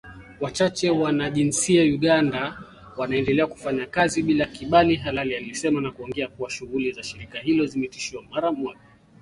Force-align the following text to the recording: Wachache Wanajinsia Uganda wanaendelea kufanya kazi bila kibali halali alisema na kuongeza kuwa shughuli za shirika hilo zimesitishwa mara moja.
Wachache 0.39 0.89
Wanajinsia 0.89 1.83
Uganda 1.83 2.63
wanaendelea 2.97 3.47
kufanya 3.47 3.85
kazi 3.85 4.23
bila 4.23 4.45
kibali 4.45 4.95
halali 4.95 5.35
alisema 5.35 5.81
na 5.81 5.91
kuongeza 5.91 6.27
kuwa 6.27 6.49
shughuli 6.49 6.91
za 6.91 7.03
shirika 7.03 7.39
hilo 7.39 7.65
zimesitishwa 7.65 8.23
mara 8.23 8.51
moja. 8.51 8.79